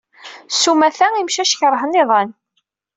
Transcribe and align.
S 0.59 0.63
umata, 0.71 1.07
imcac 1.21 1.53
keṛhen 1.59 1.99
iḍan. 2.01 2.29